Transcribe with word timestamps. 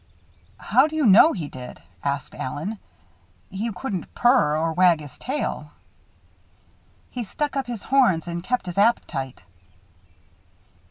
"How 0.57 0.87
do 0.87 0.95
you 0.95 1.05
know 1.05 1.31
he 1.31 1.47
did?" 1.47 1.79
asked 2.03 2.33
Allen. 2.33 2.79
"He 3.51 3.71
couldn't 3.71 4.15
purr 4.15 4.57
or 4.57 4.73
wag 4.73 4.99
his 4.99 5.15
tail." 5.19 5.73
"He 7.11 7.23
stuck 7.23 7.55
up 7.55 7.67
his 7.67 7.83
horns 7.83 8.27
and 8.27 8.43
kept 8.43 8.65
his 8.65 8.79
appetite." 8.79 9.43